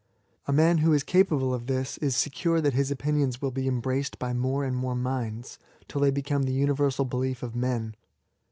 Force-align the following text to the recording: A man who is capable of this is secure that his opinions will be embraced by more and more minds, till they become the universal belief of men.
A 0.47 0.51
man 0.51 0.79
who 0.79 0.93
is 0.93 1.03
capable 1.03 1.53
of 1.53 1.67
this 1.67 1.99
is 1.99 2.15
secure 2.15 2.59
that 2.59 2.73
his 2.73 2.89
opinions 2.89 3.39
will 3.39 3.51
be 3.51 3.67
embraced 3.67 4.17
by 4.17 4.33
more 4.33 4.63
and 4.63 4.75
more 4.75 4.95
minds, 4.95 5.59
till 5.87 6.01
they 6.01 6.09
become 6.09 6.41
the 6.41 6.53
universal 6.53 7.05
belief 7.05 7.43
of 7.43 7.55
men. 7.55 7.93